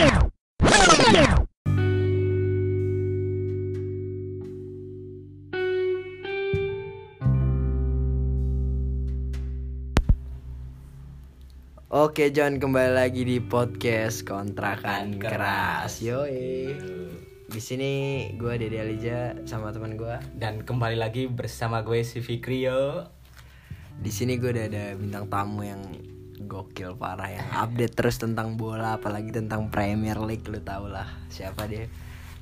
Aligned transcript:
Oke 0.00 0.08
John 12.32 12.56
kembali 12.56 12.96
lagi 12.96 13.28
di 13.28 13.44
podcast 13.44 14.24
kontrakan 14.24 14.80
Kan 14.80 15.20
keras. 15.20 16.00
keras. 16.00 16.02
Yoi. 16.06 16.72
Di 17.44 17.60
sini 17.60 17.92
gue 18.40 18.56
Dede 18.56 18.80
Alija 18.80 19.44
sama 19.44 19.68
teman 19.68 20.00
gue. 20.00 20.16
Dan 20.32 20.64
kembali 20.64 20.96
lagi 20.96 21.28
bersama 21.28 21.84
gue 21.84 22.00
si 22.00 22.24
Fikrio 22.24 23.04
Di 24.00 24.08
sini 24.08 24.40
gue 24.40 24.48
udah 24.48 24.64
ada 24.64 24.96
bintang 24.96 25.28
tamu 25.28 25.60
yang 25.60 25.84
gokil 26.50 26.92
parah 26.94 27.30
yang 27.30 27.46
update 27.54 27.94
terus 27.94 28.18
tentang 28.18 28.54
bola 28.54 28.98
apalagi 28.98 29.30
tentang 29.30 29.70
Premier 29.70 30.18
League 30.18 30.42
lu 30.44 30.58
tau 30.58 30.84
lah 30.84 31.06
siapa 31.28 31.64
dia. 31.64 31.86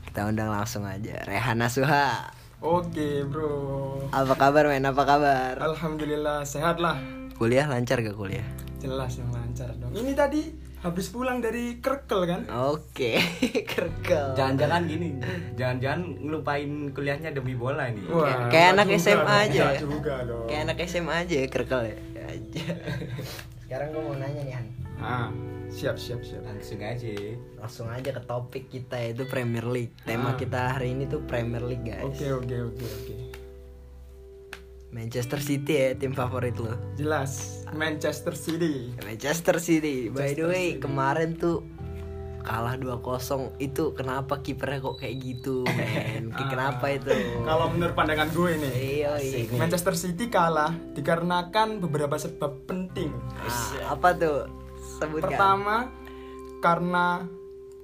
Kita 0.00 0.24
undang 0.24 0.48
langsung 0.48 0.82
aja 0.82 1.20
Rehana 1.22 1.68
Suha. 1.68 2.32
Oke 2.58 3.22
bro 3.22 4.02
Apa 4.10 4.34
kabar 4.34 4.66
men? 4.66 4.82
Apa 4.82 5.04
kabar? 5.04 5.54
Alhamdulillah 5.60 6.42
sehat 6.42 6.80
lah 6.80 6.98
Kuliah 7.32 7.70
lancar 7.70 8.00
gak 8.00 8.16
kuliah? 8.16 8.42
Jelas 8.78 9.14
yang 9.14 9.30
lancar 9.30 9.70
dong 9.78 9.94
Ini 9.94 10.10
tadi 10.12 10.42
habis 10.78 11.06
pulang 11.06 11.38
dari 11.38 11.78
Kerkel 11.78 12.24
kan 12.24 12.50
Oke, 12.50 13.14
kerkel. 13.70 14.34
Jangan-jangan 14.34 14.86
gini 14.86 15.22
Jangan-jangan 15.54 16.00
ngelupain 16.18 16.70
kuliahnya 16.90 17.30
demi 17.30 17.54
bola 17.54 17.86
ini 17.86 18.02
Kayak- 18.02 18.50
kayak 18.50 18.68
anak 18.74 18.88
SMA 18.96 19.14
dong, 19.14 19.28
aja 19.44 19.60
nggak 19.60 19.70
ya. 19.70 19.80
juga 19.80 20.14
dong 20.24 20.46
Kayak 20.50 20.62
anak 20.64 20.78
SMA 20.82 21.14
aja 21.16 21.34
ya 21.36 21.46
kerkel 21.46 21.82
ya. 21.84 21.96
Aja. 22.26 22.66
Sekarang 23.68 23.92
gue 23.92 24.00
mau 24.00 24.16
nanya 24.16 24.42
nih 24.42 24.54
Han. 24.54 24.66
ah, 24.98 25.28
Siap 25.68 25.94
siap 25.94 26.24
siap 26.24 26.40
Langsung 26.40 26.80
aja 26.80 27.12
Langsung 27.54 27.86
aja 27.86 28.08
ke 28.08 28.22
topik 28.22 28.64
kita 28.66 28.96
yaitu 28.98 29.28
Premier 29.28 29.62
League. 29.62 29.92
Tema 30.00 30.32
Ah. 30.32 30.34
kita 30.34 30.72
hari 30.72 30.96
ini 30.96 31.04
tuh 31.04 31.20
Premier 31.22 31.60
League 31.60 31.84
guys. 31.84 32.00
Oke 32.02 32.32
oke 32.32 32.56
oke 32.66 32.86
oke 32.86 33.16
Manchester 34.88 35.36
City 35.38 35.72
ya 35.76 35.92
tim 35.92 36.16
favorit 36.16 36.56
lo. 36.56 36.72
Jelas 36.96 37.60
Manchester 37.70 38.32
City 38.32 38.96
Manchester 38.98 39.60
City. 39.60 40.08
By 40.08 40.32
the 40.32 40.40
Manchester 40.40 40.48
way, 40.48 40.66
City. 40.66 40.80
kemarin 40.80 41.30
tuh 41.36 41.60
kalah 42.48 42.74
2-0 42.74 43.04
itu 43.58 43.92
kenapa 43.92 44.40
kipernya 44.40 44.80
kok 44.80 44.96
kayak 44.96 45.16
gitu 45.18 45.68
men? 45.76 46.32
Kayak 46.32 46.40
Ah. 46.40 46.48
kenapa 46.48 46.86
itu? 46.88 47.12
Kalau 47.44 47.66
menurut 47.68 47.92
pandangan 47.92 48.28
gue 48.30 48.50
nih 48.56 48.72
iya 48.96 49.12
iya. 49.20 49.52
Manchester 49.52 49.92
City 49.92 50.26
kalah 50.26 50.72
dikarenakan 50.94 51.76
beberapa 51.78 52.16
sebab 52.16 52.64
penting. 52.64 53.12
Ah, 53.38 53.92
apa 53.92 54.16
tuh? 54.16 54.48
Sebutkan. 54.96 55.28
Pertama 55.28 55.76
karena 56.58 57.28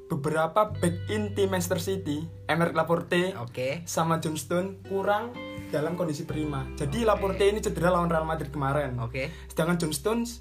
beberapa 0.04 0.68
back 0.70 1.08
inti 1.08 1.44
Manchester 1.44 1.78
City 1.78 2.20
Emerick 2.44 2.72
Laporte 2.72 3.32
oke. 3.36 3.84
sama 3.84 4.16
John 4.18 4.34
Stone 4.34 4.84
kurang 4.84 5.32
dalam 5.68 5.92
kondisi 5.92 6.22
prima. 6.22 6.64
Jadi 6.72 7.02
Laporte 7.02 7.44
ini 7.44 7.58
cedera 7.58 7.90
lawan 7.90 8.06
Real 8.06 8.22
Madrid 8.22 8.48
kemarin. 8.48 8.96
oke. 8.96 9.28
Sedangkan 9.46 9.76
John 9.76 9.92
Stones 9.92 10.40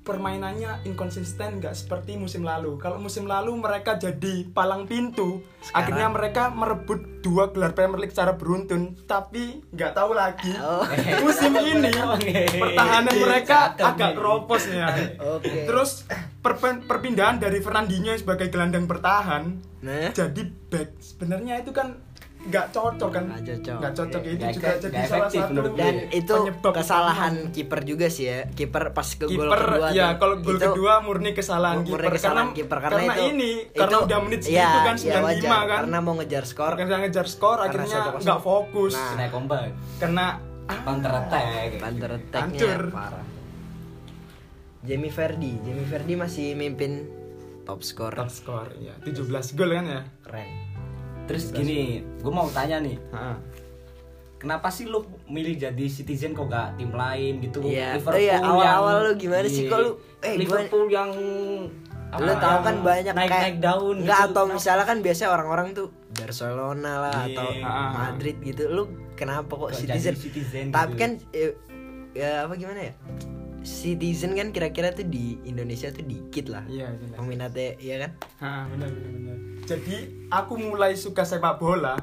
permainannya 0.00 0.84
inkonsisten 0.84 1.58
nggak 1.58 1.72
seperti 1.72 2.16
musim 2.16 2.40
lalu. 2.40 2.76
Kalau 2.76 2.96
musim 2.96 3.24
lalu 3.24 3.52
mereka 3.54 3.94
jadi 3.94 4.48
palang 4.48 4.84
pintu, 4.84 5.44
Sekarang- 5.60 5.76
akhirnya 5.76 6.06
mereka 6.08 6.42
merebut 6.48 7.00
dua 7.20 7.48
gelar 7.48 7.72
Premier 7.72 8.00
League 8.00 8.12
secara 8.12 8.34
beruntun. 8.34 8.96
Tapi 9.04 9.60
nggak 9.70 9.92
tahu 9.92 10.10
lagi 10.12 10.52
Oh. 10.56 10.82
musim 11.24 11.52
ini 11.54 11.92
pertahanan 12.56 13.12
mereka 13.12 13.76
agak 13.76 14.16
keropos 14.16 14.66
ya. 14.66 14.88
Oke. 15.20 15.68
Terus 15.68 16.08
perpen- 16.40 16.82
perpindahan 16.82 17.36
dari 17.36 17.60
Fernandinho 17.60 18.16
sebagai 18.16 18.48
gelandang 18.48 18.84
bertahan 18.84 19.60
nah 19.80 20.12
jadi 20.12 20.42
back 20.68 21.00
sebenarnya 21.00 21.60
itu 21.60 21.72
kan 21.72 21.96
nggak 22.40 22.66
cocok 22.72 23.10
kan? 23.12 23.24
Nggak 23.28 23.42
cocok. 23.44 23.76
nggak 23.76 23.92
cocok. 23.92 24.20
Itu 24.22 24.32
Nggak 24.32 24.52
juga 24.52 24.68
jadi 24.72 24.80
salah 24.80 25.04
efektif 25.04 25.40
satu 25.40 25.50
menurut 25.52 25.70
gue. 25.70 25.78
dan 25.78 25.94
itu 26.10 26.32
penyebab 26.32 26.72
kesalahan 26.72 27.34
kiper 27.52 27.80
juga 27.84 28.06
sih 28.08 28.24
ya. 28.26 28.38
Kiper 28.48 28.84
pas 28.90 29.08
ke 29.10 29.24
gol 29.24 29.30
kiper 29.30 29.60
kedua 29.60 29.88
ya 29.92 30.08
kalau 30.16 30.34
gol 30.40 30.56
kedua 30.56 30.92
murni 31.00 31.30
kesalahan 31.30 31.76
murni 31.84 32.08
kiper. 32.08 32.16
karena, 32.18 32.42
kiper. 32.50 32.78
Karena, 32.80 33.02
itu 33.04 33.22
ini 33.28 33.50
karena 33.70 33.92
itu- 33.92 34.06
udah 34.08 34.18
menit 34.24 34.40
iya, 34.40 34.48
segitu 34.48 34.78
kan 34.80 34.96
iya, 34.96 35.12
95 35.20 35.20
wajar. 35.20 35.60
kan? 35.62 35.80
Karena 35.84 35.98
mau 36.00 36.14
ngejar 36.16 36.44
skor. 36.44 36.72
Karena 36.74 36.96
ngejar 36.98 37.26
skor 37.28 37.58
Karena 37.58 37.68
akhirnya 37.68 37.98
1-0. 38.08 38.24
nggak 38.24 38.40
fokus. 38.40 38.94
Nah. 38.96 39.08
Kena 39.10 39.26
combat 39.28 39.70
karena 40.00 40.26
ah, 40.64 40.78
Counter 40.80 41.12
attack. 41.12 41.70
Counter 41.76 42.10
attack-nya. 42.14 42.72
Parah. 42.88 43.24
Jamie 44.80 45.12
Verdi 45.12 45.52
Jamie 45.60 45.84
Verdi 45.84 46.14
masih 46.16 46.56
mimpin 46.56 47.04
top 47.62 47.84
skor 47.84 48.16
top 48.16 48.32
skor 48.32 48.72
ya. 48.80 48.96
17 49.04 49.28
gol 49.52 49.70
kan 49.70 49.84
ya? 49.84 50.00
Keren 50.24 50.48
Terus 51.30 51.44
gini 51.52 52.02
Gue 52.18 52.32
mau 52.32 52.50
tanya 52.50 52.76
nih 52.78 52.98
Ah. 53.10 53.38
Kenapa 54.36 54.66
sih 54.66 54.84
lu 54.84 54.98
milih 55.26 55.54
jadi 55.54 55.84
citizen 55.86 56.32
kok 56.32 56.48
gak 56.48 56.74
tim 56.74 56.90
lain 56.90 57.38
gitu 57.38 57.60
Iya. 57.62 58.00
Oh 58.00 58.16
iya, 58.16 58.40
awal-awal 58.40 58.96
lu 59.04 59.12
gimana 59.14 59.44
sih? 59.44 59.64
Iya. 59.64 59.70
Kok 59.70 59.78
lu- 59.78 59.96
eh, 60.18 60.34
gua- 60.34 60.40
Liverpool 60.64 60.86
yang 60.88 61.10
lu 61.12 61.70
apa, 62.10 62.18
tahu 62.34 62.50
yang 62.50 62.64
kan 62.64 62.76
banyak 62.82 63.14
naik 63.14 63.30
kayak 63.30 63.44
naik 63.44 63.58
daun 63.60 63.96
nggak 64.00 64.18
gitu. 64.18 64.30
atau 64.32 64.44
misalnya 64.48 64.82
kan 64.82 64.98
biasanya 64.98 65.30
orang-orang 65.30 65.66
tuh 65.70 65.88
Barcelona 66.10 66.92
lah 67.00 67.14
Iya. 67.22 67.30
atau 67.30 67.48
Ah. 67.62 67.90
Madrid 67.94 68.36
gitu 68.40 68.62
lu 68.66 68.82
kenapa 69.14 69.46
kok 69.48 69.70
Kok 69.70 69.78
citizen, 69.78 70.14
citizen 70.16 70.64
tapi 70.68 70.90
gitu? 70.90 70.98
kan 70.98 71.10
eh, 71.30 71.52
ya 72.12 72.30
apa 72.42 72.56
gimana 72.56 72.80
ya 72.82 72.92
citizen 73.60 74.32
kan 74.32 74.50
kira-kira 74.50 74.90
tuh 74.90 75.04
di 75.04 75.38
Indonesia 75.44 75.86
tuh 75.88 76.02
dikit 76.02 76.48
lah 76.48 76.64
iya 76.66 76.90
peminatnya 77.12 77.76
iya 77.78 77.96
kan 78.00 78.10
Ah, 78.40 78.62
benar 78.66 78.88
benar 78.88 79.10
benar. 79.12 79.36
Jadi 79.70 80.26
aku 80.34 80.58
mulai 80.58 80.98
suka 80.98 81.22
sepak 81.22 81.62
bola 81.62 81.94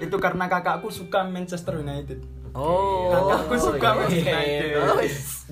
itu 0.00 0.16
karena 0.16 0.48
kakakku 0.48 0.88
suka 0.88 1.28
Manchester 1.28 1.84
United. 1.84 2.24
oh 2.56 3.12
Kakakku 3.12 3.54
suka 3.60 3.88
iya, 3.92 3.98
Manchester 4.00 4.32
iya, 4.32 4.40
United. 4.40 4.68
iya. 4.72 4.80
Oh, 4.80 5.00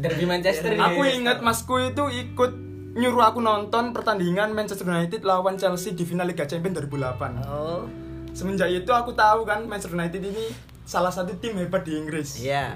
Derby 0.00 0.24
Manchester. 0.24 0.70
Aku 0.80 1.00
ingat 1.04 1.44
masku 1.44 1.76
itu 1.84 2.04
ikut 2.08 2.52
nyuruh 2.96 3.28
aku 3.28 3.44
nonton 3.44 3.92
pertandingan 3.92 4.56
Manchester 4.56 4.88
United 4.88 5.20
lawan 5.22 5.60
Chelsea 5.60 5.92
di 5.92 6.02
final 6.08 6.26
Liga 6.26 6.48
Champions 6.48 6.80
2008. 6.88 7.44
oh 7.44 7.84
Semenjak 8.32 8.72
itu 8.72 8.90
aku 8.90 9.12
tahu 9.12 9.44
kan 9.44 9.68
Manchester 9.68 10.00
United 10.00 10.22
ini 10.24 10.48
salah 10.88 11.12
satu 11.12 11.36
tim 11.38 11.60
hebat 11.60 11.84
di 11.84 11.92
Inggris. 11.92 12.40
iya 12.40 12.74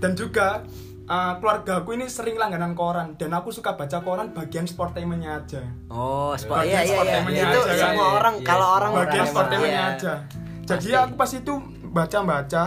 Dan 0.00 0.14
juga 0.14 0.62
uh, 1.10 1.32
keluarga 1.42 1.82
aku 1.82 1.90
ini 1.92 2.06
sering 2.06 2.38
langganan 2.38 2.72
koran 2.72 3.18
dan 3.18 3.34
aku 3.34 3.50
suka 3.50 3.74
baca 3.74 3.98
koran 4.00 4.30
bagian 4.30 4.64
sportainmentnya 4.64 5.42
aja. 5.42 5.62
oh 5.90 6.38
sport 6.38 6.62
Bagian 6.62 6.86
iya 6.86 7.02
iya 7.02 7.20
iya 7.26 7.44
itu 7.50 7.60
aja, 7.66 7.74
semua 7.76 8.06
iya. 8.06 8.16
orang 8.16 8.34
Iya, 8.38 8.46
kalau 8.46 8.62
semua 8.64 8.78
orang 8.78 8.90
bagian 8.96 9.26
sportainmentnya 9.26 9.82
iya. 9.82 9.94
aja. 9.98 10.14
Jadi 10.62 10.88
Pasti. 10.88 11.02
aku 11.02 11.12
pas 11.18 11.30
itu 11.34 11.52
baca-baca 11.90 12.64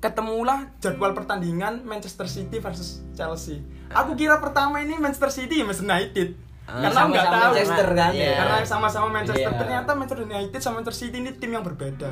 ketemulah 0.00 0.58
jadwal 0.80 1.12
pertandingan 1.12 1.84
Manchester 1.84 2.24
City 2.26 2.60
versus 2.60 3.04
Chelsea. 3.12 3.60
Aku 3.88 4.12
kira 4.14 4.36
pertama 4.36 4.80
ini 4.80 4.96
Manchester 4.96 5.28
City 5.28 5.60
ya 5.60 5.64
Manchester 5.64 5.84
United. 5.86 6.28
Ah. 6.64 6.80
Karena 6.80 6.88
Sama-sama 6.92 7.12
nggak 7.12 7.24
tahu 7.28 7.40
Manchester 7.44 7.88
kan 7.92 8.12
Iya. 8.12 8.24
ya. 8.24 8.36
karena 8.40 8.56
sama-sama 8.64 9.08
Manchester. 9.10 9.50
Iya. 9.52 9.60
Ternyata 9.60 9.90
Manchester 9.92 10.20
United 10.24 10.60
sama 10.60 10.74
Manchester 10.80 10.96
City 10.98 11.16
ini 11.20 11.30
tim 11.36 11.50
yang 11.52 11.64
berbeda. 11.64 12.10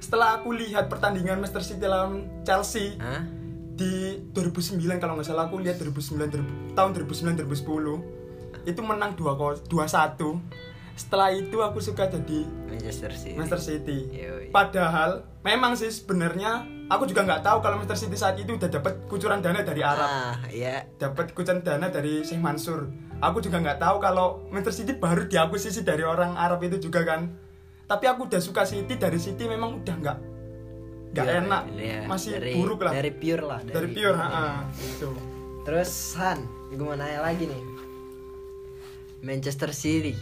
Setelah 0.00 0.40
aku 0.40 0.56
lihat 0.56 0.88
pertandingan 0.88 1.36
Manchester 1.36 1.64
City 1.64 1.84
lawan 1.84 2.24
Chelsea 2.44 2.96
Hah? 2.96 3.39
Di 3.80 4.20
2009 4.36 5.00
kalau 5.00 5.16
nggak 5.16 5.24
salah 5.24 5.48
aku 5.48 5.56
lihat 5.64 5.80
2009 5.80 6.76
2000 6.76 6.76
tahun 6.76 6.90
2009 7.00 7.48
2010 7.48 8.68
itu 8.68 8.80
menang 8.84 9.16
2 9.16 9.64
2-1. 9.72 10.20
Setelah 11.00 11.32
itu 11.32 11.64
aku 11.64 11.80
suka 11.80 12.12
jadi 12.12 12.44
Manchester 12.68 13.08
City 13.16 13.32
Manchester 13.40 13.62
City. 13.64 13.98
Yoi. 14.12 14.52
Padahal 14.52 15.24
memang 15.40 15.72
sih 15.80 15.88
sebenarnya 15.88 16.68
aku 16.92 17.08
juga 17.08 17.24
nggak 17.24 17.40
tahu 17.40 17.64
kalau 17.64 17.80
Manchester 17.80 18.04
City 18.04 18.16
saat 18.20 18.36
itu 18.36 18.52
udah 18.60 18.68
dapat 18.68 19.08
kucuran 19.08 19.40
dana 19.40 19.64
dari 19.64 19.80
Arab, 19.80 20.08
ah 20.12 20.36
iya 20.52 20.84
dapat 21.00 21.32
kucuran 21.32 21.64
dana 21.64 21.88
dari 21.88 22.20
Sheikh 22.20 22.36
Mansur. 22.36 22.92
Aku 23.24 23.40
juga 23.40 23.64
nggak 23.64 23.80
tahu 23.80 23.96
kalau 23.96 24.44
Manchester 24.52 24.84
City 24.84 24.92
baru 25.00 25.24
diakuisisi 25.24 25.80
dari 25.80 26.04
orang 26.04 26.36
Arab 26.36 26.60
itu 26.60 26.76
juga 26.76 27.00
kan. 27.08 27.32
Tapi 27.88 28.04
aku 28.04 28.28
udah 28.28 28.44
suka 28.44 28.68
City 28.68 29.00
dari 29.00 29.16
City 29.16 29.48
memang 29.48 29.80
udah 29.80 29.94
nggak 30.04 30.18
nggak 31.10 31.24
Iya, 31.24 31.40
enak, 31.40 31.62
iya. 31.74 32.00
masih 32.04 32.30
Dari- 32.32 32.54
buruk 32.54 32.80
lah. 32.80 32.92
dari 32.92 33.10
pure 33.10 33.42
lah 33.42 33.60
Dari 33.60 33.88
pure, 33.88 34.14
ha 34.14 34.62
itu. 34.78 35.10
terus 35.62 35.90
Han 36.14 36.38
gue 36.70 36.80
mau 36.80 36.94
nanya 36.94 37.20
lagi 37.20 37.44
nih 37.44 37.62
Manchester 39.20 39.70
City 39.70 40.14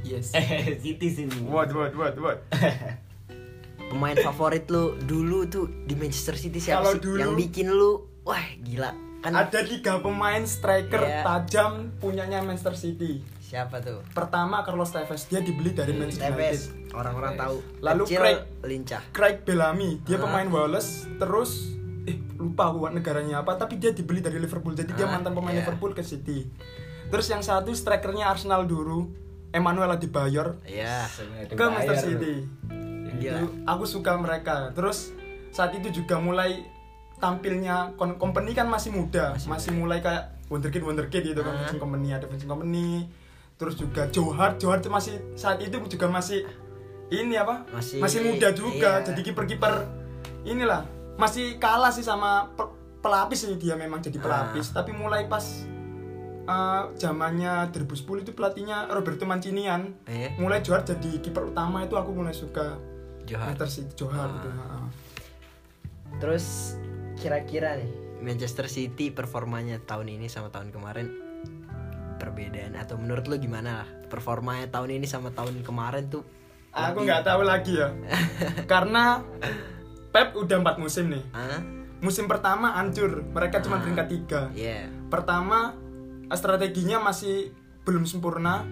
Yes. 0.00 0.30
Eh, 0.30 0.46
City 0.78 1.10
sini. 1.10 1.42
What 1.44 1.68
what 1.70 1.90
what 1.92 2.14
what. 2.16 2.38
pemain 3.90 4.14
favorit 4.16 4.68
lu 4.68 4.94
dulu 4.96 5.42
tuh 5.44 5.66
di 5.82 5.94
Manchester 5.94 6.32
City 6.34 6.58
siapa 6.58 6.80
Kalau 6.80 6.92
sih 6.92 7.02
dulu- 7.02 7.18
yang 7.18 7.32
bikin 7.34 7.66
lu 7.66 7.92
wah 8.22 8.38
gila 8.60 8.92
kan 9.18 9.34
Ada 9.34 9.66
tiga 9.66 9.98
pemain 9.98 10.44
striker 10.44 11.02
Iya. 11.02 11.24
tajam 11.24 11.90
punyanya 11.96 12.38
Manchester 12.40 12.78
City. 12.78 13.26
Siapa 13.48 13.80
tuh 13.80 14.04
Pertama 14.12 14.60
Carlos 14.60 14.92
Tevez, 14.92 15.24
dia 15.24 15.40
dibeli 15.40 15.72
dari 15.72 15.96
Manchester 15.96 16.28
Tevez 16.28 16.68
United. 16.68 16.92
orang-orang 16.92 17.32
tahu 17.34 17.56
Lalu 17.80 18.02
kecil 18.04 18.20
Craig- 18.20 18.44
lincah 18.62 19.02
Craig 19.08 19.36
Bellamy, 19.40 20.04
dia 20.04 20.16
Ah. 20.16 20.22
pemain 20.22 20.44
Wallace, 20.46 21.08
terus 21.16 21.72
eh 22.04 22.20
lupa 22.36 22.68
aku 22.68 22.84
negaranya 22.90 23.40
apa, 23.40 23.56
tapi 23.56 23.76
dia 23.76 23.90
dibeli 23.90 24.20
dari 24.20 24.36
Liverpool. 24.36 24.72
Jadi 24.72 24.92
dia 24.92 25.04
Ah, 25.04 25.12
mantan 25.14 25.32
pemain 25.32 25.50
iya. 25.50 25.60
Liverpool 25.60 25.92
ke 25.92 26.00
City. 26.00 26.44
Terus 27.08 27.24
yang 27.26 27.40
satu 27.40 27.68
strikernya 27.70 28.28
Arsenal 28.28 28.64
dulu, 28.64 29.08
Emmanuel 29.48 29.88
Adebayor 29.90 30.60
Iya. 30.62 31.08
ke 31.48 31.56
Manchester 31.56 32.12
City. 32.12 32.44
Gila. 33.18 33.32
Itu 33.34 33.46
aku 33.64 33.84
suka 33.84 34.12
mereka. 34.14 34.72
Terus 34.72 35.12
saat 35.48 35.72
itu 35.72 35.88
juga 35.90 36.16
mulai 36.18 36.68
tampilnya 37.16 37.96
company 37.96 38.52
kan 38.52 38.68
masih 38.68 38.92
muda, 38.92 39.34
masih, 39.42 39.72
mulai 39.72 39.98
kayak 39.98 40.36
wonderkid 40.46 40.80
wonderkid 40.80 41.22
gitu 41.26 41.40
kan, 41.40 41.56
Vincent 41.58 41.76
company 41.78 42.08
ada 42.10 42.24
Vincent 42.24 42.46
company. 42.46 43.08
Terus 43.58 43.74
juga 43.74 44.06
Joe 44.06 44.30
Hart 44.32 44.56
masih 44.88 45.18
saat 45.34 45.58
itu 45.58 45.74
juga 45.82 46.06
masih 46.06 46.46
ini 47.10 47.34
apa? 47.34 47.66
Masih- 47.68 47.98
muda 48.24 48.48
juga. 48.52 49.00
iya. 49.00 49.04
Jadi 49.04 49.20
kiper-kiper 49.22 49.74
inilah 50.44 50.86
masih 51.14 51.58
kalah 51.58 51.90
sih 51.90 52.00
sama 52.00 52.46
pe- 52.48 52.70
pelapis 52.98 53.44
ini 53.44 53.56
dia 53.56 53.74
memang 53.74 53.98
jadi 53.98 54.16
pelapis, 54.16 54.70
tapi 54.70 54.90
mulai 54.92 55.26
pas 55.26 55.42
eh, 56.44 56.82
zamannya 56.96 57.68
2010 57.68 57.92
itu 58.20 58.32
pelatihnya 58.32 58.88
Roberto 58.88 59.22
Mancinian 59.22 59.92
Iya. 60.04 60.32
mulai 60.36 60.58
Johar 60.58 60.80
jadi 60.80 61.18
kiper 61.18 61.44
utama 61.46 61.82
itu 61.82 61.92
aku 61.92 62.08
mulai 62.10 62.32
suka 62.32 62.80
Johar. 63.22 63.52
Manchester 63.52 63.68
City 63.68 63.92
Johar 63.94 64.24
Ah. 64.24 64.32
gitu. 64.32 64.48
heeh. 64.48 64.84
Terus 66.16 66.46
kira-kira 67.14 67.76
nih 67.76 67.90
Manchester 68.18 68.64
City 68.66 69.10
performanya 69.10 69.76
tahun 69.78 70.08
ini 70.10 70.26
sama 70.26 70.48
tahun 70.48 70.70
kemarin 70.70 71.12
perbedaan 72.18 72.74
atau 72.74 72.94
menurut 72.94 73.24
lu 73.24 73.38
gimana 73.38 73.82
lah 73.82 73.88
performanya 74.06 74.68
tahun 74.68 74.98
ini 74.98 75.06
sama 75.06 75.30
tahun 75.30 75.62
kemarin 75.62 76.06
tuh 76.08 76.26
Aku 76.68 77.00
nggak 77.00 77.24
tahu 77.24 77.42
lagi 77.42 77.74
ya. 77.74 77.88
Karena 78.70 79.24
Pep 80.08 80.36
udah 80.36 80.56
empat 80.58 80.76
musim 80.76 81.08
nih. 81.08 81.24
ah 81.32 81.58
Musim 81.98 82.26
pertama 82.26 82.76
hancur, 82.76 83.24
mereka 83.26 83.58
cuma 83.58 83.78
Ah. 83.78 83.82
peringkat 83.82 84.06
tiga. 84.06 84.40
iya 84.52 84.86
Pertama 85.08 85.74
strateginya 86.28 87.00
masih 87.00 87.50
belum 87.82 88.04
sempurna 88.04 88.62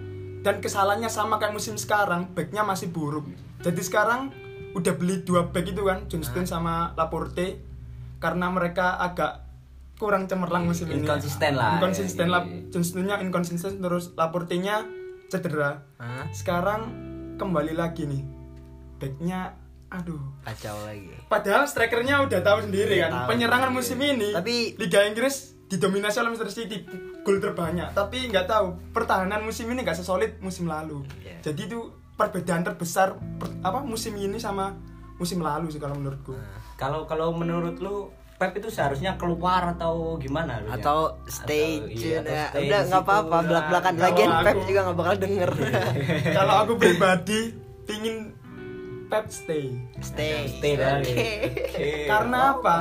dan 0.42 0.60
kesalahannya 0.60 1.08
sama 1.08 1.40
kayak 1.40 1.56
musim 1.56 1.74
sekarang, 1.74 2.30
backnya 2.30 2.62
masih 2.62 2.92
buruk. 2.92 3.26
Jadi 3.60 3.80
sekarang 3.80 4.30
udah 4.72 4.92
beli 4.94 5.24
dua 5.24 5.48
back 5.48 5.66
itu 5.66 5.82
kan, 5.82 6.04
Johnston 6.06 6.44
sama 6.44 6.92
Laporte 6.94 7.58
karena 8.16 8.46
mereka 8.46 9.00
agak 9.00 9.45
kurang 9.96 10.24
cemerlang 10.24 10.64
musim 10.64 10.86
ini. 10.86 11.02
Inkonsisten 11.02 11.52
lah. 11.52 11.76
Inkonsisten 11.76 12.26
Ya, 12.26 12.32
lah. 12.32 12.42
iya. 12.44 12.68
Johnstonnya 12.68 13.16
inkonsisten 13.18 13.78
terus 13.78 14.12
Laporte-nya 14.12 14.84
cedera. 15.26 15.82
Sekarang 16.30 16.92
kembali 17.34 17.72
lagi 17.72 18.04
nih, 18.04 18.22
backnya 18.96 19.52
aduh. 19.86 20.18
kacau 20.42 20.74
lagi 20.82 21.12
Padahal 21.26 21.64
strikernya 21.64 22.20
udah 22.20 22.40
tahu 22.40 22.58
sendiri 22.62 22.96
Iya, 22.96 23.06
kan. 23.06 23.12
tahu. 23.12 23.28
Penyerangan 23.30 23.70
Iya. 23.70 23.76
musim 23.76 23.98
ini 23.98 24.30
Tapi- 24.30 24.74
Liga 24.76 25.00
Inggris 25.02 25.34
didominasi 25.66 26.16
oleh 26.18 26.30
Manchester 26.30 26.52
City 26.54 26.76
gol 27.20 27.38
terbanyak. 27.38 27.90
Tapi 27.92 28.26
nggak 28.26 28.46
tahu 28.46 28.66
pertahanan 28.90 29.42
musim 29.42 29.66
ini 29.66 29.80
nggak 29.80 29.96
sesolid 29.96 30.38
musim 30.38 30.64
lalu. 30.64 31.02
Iya. 31.20 31.38
Jadi 31.42 31.66
itu 31.66 31.80
perbedaan 32.14 32.62
terbesar 32.62 33.12
per- 33.36 33.52
apa 33.60 33.82
musim 33.82 34.14
ini 34.14 34.36
sama 34.36 34.72
musim 35.16 35.38
lalu 35.38 35.68
sih 35.68 35.78
kalau 35.78 35.94
menurutku. 35.94 36.32
Nah. 36.32 36.60
Kalau 36.76 37.04
kalau 37.04 37.30
menurut 37.30 37.76
lu 37.76 38.10
Pep 38.36 38.52
itu 38.52 38.68
seharusnya 38.68 39.16
keluar 39.16 39.72
atau 39.72 40.16
gimana 40.16 40.60
lu 40.60 40.68
ya? 40.68 40.76
atau 40.76 40.98
stay 41.24 41.80
Atau- 41.80 41.88
tune 41.88 42.04
iya, 42.04 42.18
atau 42.20 42.32
ya. 42.32 42.44
stay 42.46 42.62
udah 42.62 42.80
nggak 42.84 43.02
apa-apa 43.02 43.36
belak 43.42 43.64
belakan 43.66 43.94
lagian 43.96 44.30
Pep 44.42 44.56
juga 44.62 44.80
nggak 44.82 44.96
bakal 44.96 45.14
denger 45.16 45.50
kalau 46.36 46.54
aku 46.60 46.72
pribadi 46.76 47.40
pingin 47.82 48.16
Pep 49.06 49.30
stay. 49.30 49.70
stay 50.02 50.50
Stay 50.52 50.74
dah. 50.74 50.98
Oke. 50.98 51.14
Oke. 51.48 51.88
Karena 52.04 52.38
Oh, 52.50 52.58
apa? 52.58 52.76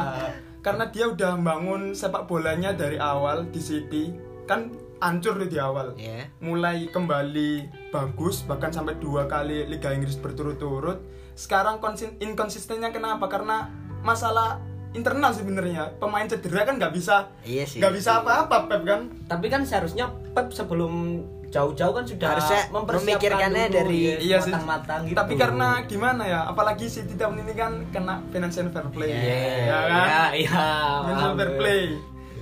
Karena 0.60 0.90
dia 0.90 1.06
udah 1.06 1.38
bangun 1.38 1.94
sepak 1.94 2.26
bolanya 2.26 2.74
dari 2.74 2.98
awal 2.98 3.46
di 3.46 3.62
City 3.62 4.10
kan 4.44 4.74
hancur 4.98 5.38
di 5.40 5.56
awal. 5.56 5.94
ya 5.96 6.26
mulai 6.40 6.90
kembali 6.90 7.52
bagus 7.92 8.42
bahkan 8.42 8.74
sampai 8.74 8.96
dua 8.96 9.26
kali 9.26 9.64
Liga 9.66 9.94
Inggris 9.94 10.16
berturut-turut 10.16 10.98
sekarang 11.34 11.78
inkonsistennya 12.18 12.90
kenapa 12.90 13.28
karena 13.28 13.70
masalah 14.02 14.58
internal 14.96 15.32
sebenarnya. 15.32 15.94
Pemain 15.96 16.24
cedera 16.24 16.64
kan 16.64 16.76
nggak 16.76 16.92
bisa 16.92 17.28
iya 17.44 17.64
sih 17.64 17.78
nggak 17.78 17.94
bisa 17.94 18.24
apa-apa 18.24 18.66
Pep 18.66 18.82
kan? 18.82 19.02
Tapi 19.28 19.46
kan 19.48 19.62
seharusnya 19.62 20.08
Pep 20.32 20.50
sebelum 20.50 21.22
jauh-jauh 21.46 21.94
kan 21.94 22.04
sudah 22.04 22.36
Harusnya 22.36 22.62
memikirkannya 22.68 23.66
dulu, 23.70 23.78
dari- 23.80 24.04
ya, 24.04 24.16
iya 24.20 24.38
sih. 24.40 24.52
matang-matang 24.52 25.08
gitu. 25.08 25.16
tapi 25.16 25.34
karena 25.36 25.68
gimana 25.86 26.24
ya 26.26 26.40
apalagi 26.44 26.84
City 26.86 27.16
tahun 27.16 27.48
ini 27.48 27.54
kan 27.54 27.72
kena 27.92 28.20
financial 28.28 28.68
fair 28.70 28.88
play. 28.92 29.08
Iya, 29.08 29.40
ya 29.64 29.80
kan? 29.80 29.88
Iya, 29.88 30.24
iya. 30.36 30.66
financial 31.06 31.34
fair 31.34 31.52
play. 31.56 31.84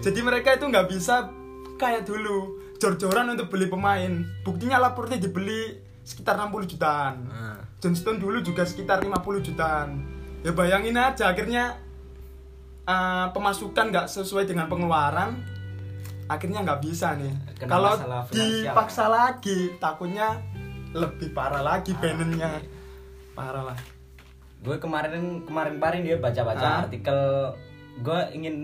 Jadi 0.01 0.19
mereka 0.19 0.49
itu 0.51 0.65
nggak 0.65 0.87
bisa 0.89 1.29
kayak 1.77 2.03
dulu 2.03 2.57
jor-joran 2.81 3.29
untuk 3.29 3.47
beli 3.47 3.69
pemain. 3.69 4.11
Buktinya 4.41 4.81
Laporte 4.81 5.15
dibeli 5.15 5.77
sekitar 6.01 6.35
60 6.35 6.65
jutaan. 6.67 7.15
Ah. 7.29 7.59
Johnston 7.79 8.17
dulu 8.17 8.41
juga 8.41 8.65
sekitar 8.65 8.99
50 8.99 9.13
jutaan. 9.39 10.03
Ya 10.41 10.51
bayangin 10.51 10.97
aja 10.97 11.31
akhirnya 11.31 11.77
uh, 12.85 13.27
pemasukan 13.31 13.85
nggak 13.91 14.07
sesuai 14.07 14.45
dengan 14.45 14.67
pengeluaran 14.67 15.39
akhirnya 16.27 16.63
nggak 16.63 16.81
bisa 16.81 17.15
nih. 17.19 17.33
Kena 17.59 17.71
kalau 17.77 17.93
dipaksa 18.31 19.11
lagi 19.11 19.75
takutnya 19.77 20.39
lebih 20.93 21.33
parah 21.33 21.59
lagi 21.59 21.91
banennya 21.97 22.63
parah 23.33 23.73
lah. 23.73 23.77
Gue 24.63 24.79
kemarin 24.79 25.43
kemarin 25.43 25.75
kemarin 25.75 26.01
dia 26.05 26.17
baca-baca 26.17 26.63
Ah. 26.63 26.79
artikel 26.87 27.19
gue 27.99 28.19
ingin 28.33 28.55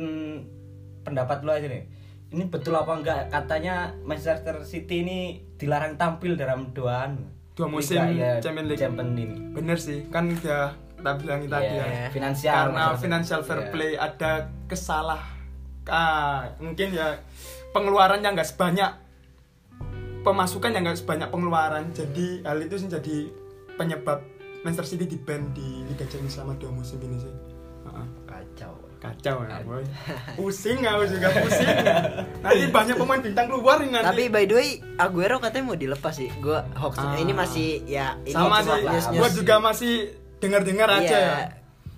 pendapat 1.04 1.44
lo 1.44 1.52
aja 1.52 1.68
nih. 1.68 1.84
Ini 2.30 2.46
betul 2.48 2.78
apa 2.78 2.94
enggak? 2.94 3.34
Katanya 3.34 3.98
Manchester 4.06 4.62
City 4.62 5.02
ini 5.02 5.20
dilarang 5.58 5.98
tampil 5.98 6.38
dalam 6.38 6.70
dua 6.72 7.10
anu, 7.10 7.26
Dua 7.58 7.66
musim 7.68 7.98
Liga, 8.06 8.14
ya, 8.16 8.32
Champions 8.40 8.70
League. 8.70 8.80
Champions 8.80 9.12
ini 9.18 9.26
bener 9.52 9.78
sih 9.82 10.06
kan 10.08 10.30
udah 10.32 10.72
kita 11.00 11.12
bilangin 11.16 11.48
tadi 11.48 11.66
Iya, 11.72 11.86
ya 11.88 12.08
finansial 12.12 12.54
karena 12.54 12.84
financial 13.00 13.42
fair 13.48 13.60
iya. 13.64 13.72
play 13.72 13.92
ada 13.96 14.32
kesalah 14.68 15.22
ah, 15.90 16.46
mungkin 16.62 16.94
ya 16.94 17.18
pengeluaran 17.74 18.22
yang 18.22 18.38
nggak 18.38 18.50
sebanyak 18.50 18.92
pemasukan 20.22 20.70
yang 20.76 20.84
nggak 20.86 21.00
sebanyak 21.00 21.30
pengeluaran. 21.32 21.90
Jadi 21.96 22.44
hal 22.44 22.60
itu 22.62 22.76
sih 22.78 22.90
jadi 22.90 23.18
penyebab 23.80 24.20
Manchester 24.62 24.96
City 24.96 25.06
di 25.08 25.18
ban 25.20 25.50
di 25.56 25.88
Liga 25.88 26.04
Champions 26.08 26.36
selama 26.36 26.60
dua 26.60 26.72
musim 26.72 27.00
ini 27.00 27.18
sih. 27.20 27.34
Kacau. 28.28 28.74
Kacau 29.00 29.48
ya 29.48 29.64
boy. 29.64 29.84
Pusing 30.36 30.84
aku 30.84 31.08
juga 31.08 31.32
pusing. 31.32 31.68
Nanti 32.44 32.68
banyak 32.68 32.96
pemain 33.00 33.22
bintang 33.24 33.48
keluar 33.48 33.80
nanti. 33.80 34.04
Tapi 34.04 34.24
by 34.28 34.44
the 34.44 34.56
way 34.60 34.70
Aguero 35.00 35.40
katanya 35.40 35.72
mau 35.72 35.80
dilepas 35.80 36.12
sih. 36.12 36.28
Gua 36.44 36.68
hoax. 36.76 37.00
Ah. 37.00 37.16
ini 37.16 37.32
masih 37.32 37.88
ya 37.88 38.20
ini 38.28 38.36
sama 38.36 38.60
sih. 38.60 38.84
gua 39.16 39.30
juga 39.32 39.56
masih 39.64 39.94
dengar-dengar 40.40 40.90
aja 40.90 41.04
Iya. 41.06 41.20
ya. 41.22 41.38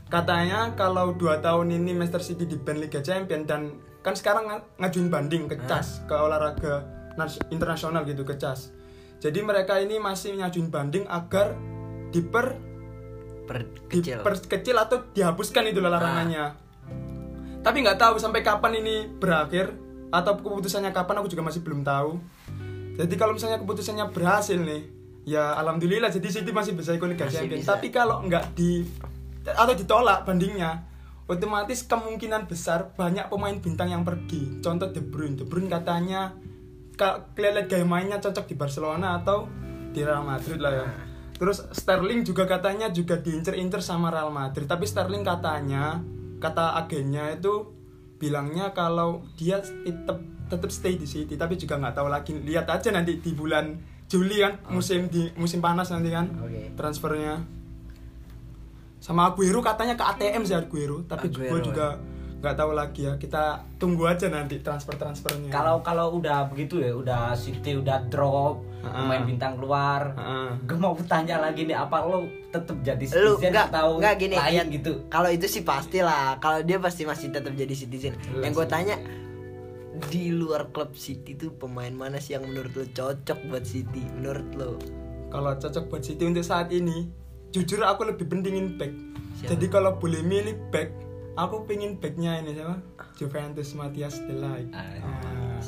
Katanya 0.07 0.75
kalau 0.75 1.15
dua 1.15 1.39
tahun 1.39 1.71
ini 1.71 1.95
Manchester 1.95 2.21
City 2.25 2.43
di 2.43 2.57
ban 2.57 2.75
Liga 2.75 2.99
Champion 2.99 3.45
dan 3.45 3.71
kan 4.01 4.11
sekarang 4.11 4.43
nga- 4.43 4.65
ngajuin 4.77 5.07
banding 5.07 5.47
ke 5.47 5.55
CAS 5.63 6.03
ke 6.03 6.11
olahraga 6.11 6.83
nas- 7.15 7.39
internasional 7.47 8.03
gitu 8.03 8.21
ke 8.21 8.35
CAS. 8.35 8.73
Jadi 9.17 9.39
mereka 9.39 9.77
ini 9.77 9.97
masih 9.97 10.35
ngajuin 10.35 10.67
banding 10.67 11.05
agar 11.05 11.53
diper 12.09 12.57
per 13.45 13.57
kecil 13.87 14.19
diperkecil 14.19 14.75
atau 14.75 14.97
dihapuskan 15.11 15.63
itu 15.65 15.79
larangannya. 15.79 16.57
Tapi 17.61 17.77
nggak 17.79 17.99
tahu 17.99 18.17
sampai 18.17 18.41
kapan 18.41 18.73
ini 18.75 19.05
berakhir 19.07 19.69
atau 20.09 20.33
keputusannya 20.35 20.89
kapan 20.89 21.21
aku 21.21 21.29
juga 21.29 21.45
masih 21.45 21.61
belum 21.61 21.85
tahu. 21.85 22.17
Jadi 22.97 23.13
kalau 23.15 23.31
misalnya 23.31 23.61
keputusannya 23.61 24.11
berhasil 24.11 24.57
nih 24.57 25.00
ya 25.27 25.57
alhamdulillah. 25.57 26.09
Jadi 26.09 26.27
City 26.29 26.51
masih 26.53 26.73
bisa 26.73 26.93
ikut 26.95 27.07
Liga 27.09 27.27
Champions. 27.29 27.67
tapi 27.67 27.93
kalau 27.93 28.25
nggak 28.25 28.57
di 28.57 28.85
atau 29.41 29.73
ditolak 29.73 30.21
bandingnya 30.25 30.85
otomatis 31.25 31.87
kemungkinan 31.87 32.45
besar 32.45 32.91
banyak 32.93 33.31
pemain 33.31 33.55
bintang 33.57 33.89
yang 33.89 34.03
pergi. 34.03 34.59
Contoh 34.59 34.91
De 34.91 34.99
Bruyne. 34.99 35.39
De 35.39 35.47
Bruyne 35.47 35.71
katanya 35.71 36.35
lihat 37.33 37.65
gaya 37.65 37.87
mainnya 37.87 38.19
cocok 38.19 38.45
di 38.45 38.55
Barcelona 38.59 39.23
atau 39.23 39.47
di 39.95 40.03
Real 40.03 40.27
Madrid 40.27 40.59
lah 40.59 40.73
ya. 40.75 40.87
Terus 41.41 41.65
Sterling 41.73 42.21
juga 42.21 42.45
katanya 42.45 42.93
juga 42.93 43.17
diincer-incer 43.17 43.81
sama 43.81 44.13
Real 44.13 44.29
Madrid. 44.29 44.69
Tapi 44.69 44.85
Sterling 44.85 45.25
katanya 45.25 45.97
kata 46.37 46.77
agennya 46.77 47.33
itu 47.33 47.73
bilangnya 48.21 48.69
kalau 48.77 49.25
dia 49.33 49.57
tetap 49.63 50.21
tetap 50.51 50.69
stay 50.69 50.99
di 50.99 51.09
City. 51.09 51.33
Tapi 51.39 51.57
juga 51.57 51.81
nggak 51.81 51.95
tahu 51.97 52.07
lagi. 52.11 52.37
Lihat 52.37 52.69
aja 52.69 52.93
nanti 52.93 53.17
di 53.17 53.31
bulan 53.33 53.73
Juli 54.11 54.43
kan 54.43 54.59
musim 54.67 55.07
di 55.07 55.31
musim 55.39 55.63
panas 55.63 55.87
nanti 55.87 56.11
kan 56.11 56.27
Oke. 56.43 56.75
transfernya. 56.75 57.39
Sama 58.99 59.31
Aguero 59.31 59.63
katanya 59.63 59.95
ke 59.95 60.03
ATM 60.03 60.43
sih 60.43 60.53
Aguero 60.53 61.07
tapi 61.07 61.31
Aguero, 61.31 61.55
gue 61.55 61.59
juga 61.71 61.95
nggak 62.43 62.55
tahu 62.59 62.71
lagi 62.75 63.07
ya. 63.07 63.15
Kita 63.15 63.63
tunggu 63.79 64.03
aja 64.11 64.27
nanti 64.27 64.59
transfer 64.59 64.93
transfernya 64.99 65.49
kalau 65.49 65.79
kalau 65.79 66.19
udah 66.19 66.51
begitu 66.51 66.83
ya 66.83 66.91
udah 66.93 67.33
City 67.33 67.79
udah 67.79 68.11
drop 68.11 68.61
pemain 68.81 69.25
bintang 69.25 69.57
keluar 69.57 70.13
Heeh. 70.17 70.49
gue 70.69 70.77
mau 70.77 70.93
bertanya 70.93 71.37
lagi 71.41 71.69
nih 71.69 71.77
apa 71.77 72.01
lo 72.05 72.25
tetap 72.51 72.77
jadi 72.81 73.05
lu 73.17 73.37
citizen 73.37 73.49
enggak 73.53 73.67
atau 73.73 73.87
enggak 73.97 74.15
gini 74.19 74.35
lain 74.37 74.53
ya, 74.53 74.63
gitu? 74.69 74.93
Kalau 75.07 75.29
itu 75.31 75.45
sih 75.47 75.63
pasti 75.63 76.03
lah 76.03 76.37
kalau 76.37 76.61
dia 76.61 76.77
pasti 76.77 77.07
masih 77.07 77.31
tetap 77.31 77.53
jadi 77.55 77.73
citizen. 77.73 78.13
Jelas 78.19 78.43
yang 78.43 78.53
gue 78.53 78.67
tanya 78.67 78.95
di 80.07 80.31
luar 80.31 80.71
klub 80.71 80.95
City 80.95 81.35
tuh 81.35 81.51
pemain 81.59 81.91
mana 81.91 82.17
sih 82.23 82.39
yang 82.39 82.47
menurut 82.47 82.71
lo 82.71 82.85
cocok 82.87 83.39
buat 83.51 83.67
City 83.67 84.07
menurut 84.15 84.49
lo 84.55 84.71
Kalau 85.31 85.51
cocok 85.55 85.87
buat 85.87 86.03
City 86.03 86.27
untuk 86.27 86.43
saat 86.43 86.71
ini, 86.75 87.07
jujur 87.55 87.87
aku 87.87 88.03
lebih 88.03 88.27
pentingin 88.27 88.75
back. 88.75 88.91
Siapa? 89.39 89.55
Jadi 89.55 89.65
kalau 89.71 89.95
boleh 89.95 90.19
milih 90.19 90.59
back, 90.75 90.91
aku 91.39 91.63
pengen 91.63 91.95
backnya 92.03 92.43
ini 92.43 92.51
siapa? 92.51 92.75
Juventus 93.15 93.71
Matias 93.71 94.19
De 94.27 94.35
Ligt. 94.35 94.75
Ah. 94.75 94.99
Ah. 94.99 95.59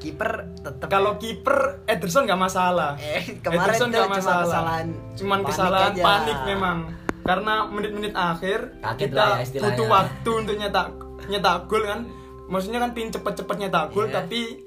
kiper 0.00 0.56
tetap 0.64 0.88
Kalau 0.88 1.20
kiper 1.20 1.84
Ederson 1.84 2.24
nggak 2.24 2.40
masalah. 2.40 2.96
Eh, 2.96 3.36
kemarin 3.44 3.76
Ederson 3.76 3.88
nggak 3.92 4.08
cuma 4.08 4.16
masalah. 4.16 4.44
kesalahan 4.48 4.86
Cuman 5.12 5.38
panik 5.44 5.48
kesalahan 5.52 5.92
aja. 5.92 6.04
panik 6.08 6.38
memang. 6.48 6.78
Karena 7.20 7.54
menit-menit 7.68 8.14
akhir 8.16 8.58
Kaget 8.80 9.00
kita 9.12 9.24
ya 9.52 9.60
butuh 9.60 9.86
waktu 9.92 10.30
untuk 10.32 10.54
nyetak 10.56 10.88
nyetak 11.28 11.56
gol 11.68 11.84
kan. 11.84 12.00
Maksudnya 12.50 12.82
kan 12.82 12.90
pingin 12.90 13.14
cepet-cepet 13.14 13.56
nyetak 13.56 13.94
gol 13.94 14.04
Iya. 14.04 14.20
tapi 14.20 14.66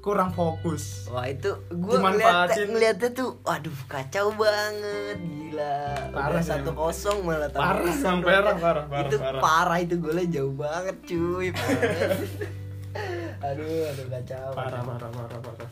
kurang 0.00 0.32
fokus. 0.32 1.10
Wah 1.10 1.26
itu 1.26 1.50
gue 1.68 1.92
Dimanfaatin. 1.92 2.72
ngeliatnya 2.72 3.10
tuh, 3.12 3.36
waduh 3.42 3.74
kacau 3.84 4.32
banget, 4.32 5.18
gila. 5.20 6.08
Parah 6.08 6.40
satu 6.40 6.72
kosong 6.72 7.20
malah 7.20 7.50
Parah. 7.50 7.84
Bang, 7.84 8.24
parah, 8.24 8.54
parah, 8.56 8.84
parah, 8.86 9.04
Itu 9.04 9.16
parah. 9.20 9.40
parah 9.42 9.78
itu 9.78 9.94
golnya 10.00 10.24
jauh 10.30 10.54
banget 10.56 10.96
cuy. 11.04 11.52
parah. 11.52 12.16
aduh, 13.50 13.82
aduh 13.92 14.06
kacau. 14.08 14.48
Parah 14.56 14.80
parah 14.80 15.10
parah 15.10 15.40
parah. 15.42 15.70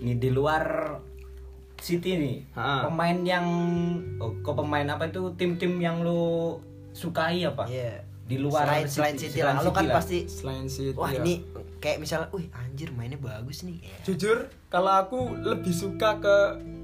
Ini 0.00 0.12
di 0.16 0.30
luar 0.30 0.64
City 1.76 2.16
nih. 2.16 2.36
Ha. 2.56 2.88
Pemain 2.88 3.18
yang 3.20 3.44
oh, 4.16 4.32
kok 4.40 4.56
pemain 4.56 4.88
apa 4.88 5.12
itu 5.12 5.28
tim-tim 5.36 5.76
yang 5.76 6.00
lu 6.00 6.56
sukai 6.96 7.44
apa? 7.44 7.68
Iya. 7.68 8.00
Di 8.24 8.40
luar 8.40 8.64
selain, 8.64 8.86
selain 8.88 9.16
City 9.16 9.38
lah, 9.38 9.52
selain 9.52 9.56
lo 9.60 9.70
kan 9.70 9.76
City 9.76 9.84
lah. 9.84 9.94
pasti 9.94 10.18
Selain 10.24 10.64
City. 10.66 10.96
wah 10.96 11.12
ya. 11.12 11.20
ini 11.20 11.34
kayak 11.76 11.98
misalnya, 12.00 12.28
wih 12.32 12.48
anjir 12.50 12.88
mainnya 12.90 13.20
bagus 13.20 13.60
nih. 13.62 13.84
Ya. 13.84 13.96
jujur 14.02 14.48
kalau 14.68 14.88
aku 14.90 15.18
lebih 15.38 15.70
suka 15.70 16.16
ke 16.16 16.36